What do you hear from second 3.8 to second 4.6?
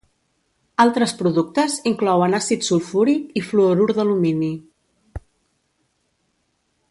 d'alumini.